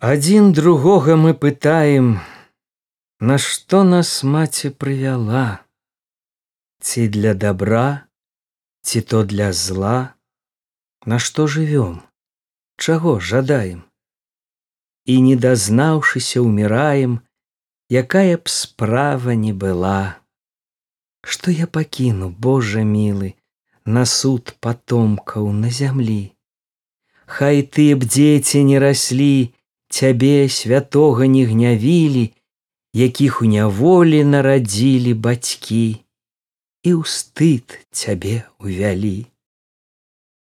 Адзін 0.00 0.52
другога 0.56 1.14
мы 1.14 1.34
пытаем, 1.34 2.20
Нашто 3.20 3.82
нас 3.84 4.24
маці 4.24 4.70
прывяла, 4.70 5.60
Ці 6.80 7.04
для 7.08 7.34
добра, 7.34 8.08
ці 8.80 9.02
то 9.02 9.24
для 9.24 9.52
зла, 9.52 10.14
Нашто 11.04 11.44
жывём, 11.44 12.00
чаго 12.78 13.20
жадаем? 13.20 13.84
І 15.04 15.20
не 15.20 15.36
дазнаўшыся 15.36 16.40
ўміраем, 16.40 17.20
якая 17.92 18.40
б 18.40 18.48
справа 18.48 19.36
не 19.36 19.52
была. 19.52 20.16
Што 21.20 21.52
я 21.52 21.68
пакіну, 21.68 22.32
Божа 22.32 22.88
мілы, 22.88 23.36
на 23.84 24.08
суд 24.08 24.56
патомкаў 24.64 25.52
на 25.52 25.68
зямлі. 25.68 26.32
Хай 27.28 27.60
ты 27.60 27.92
б 27.92 28.08
дзеці 28.08 28.64
не 28.64 28.80
раслі, 28.80 29.52
цябе 29.90 30.48
святога 30.48 31.26
не 31.26 31.44
гнявілі, 31.44 32.30
якіх 32.94 33.42
у 33.42 33.50
няволі 33.50 34.22
нарадзілі 34.24 35.14
бацькі 35.14 36.00
і 36.82 36.90
ў 36.96 37.02
стыд 37.04 37.76
цябе 37.92 38.46
увялі. 38.58 39.26